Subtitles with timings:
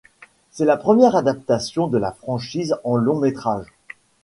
[0.49, 3.67] C'est la première adaptation de la franchise en long-métrage.